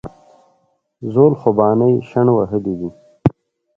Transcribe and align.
زول 1.13 1.33
خوبانۍ 1.41 1.93
شڼ 2.09 2.25
وهلي 2.35 2.73
دي 2.79 2.89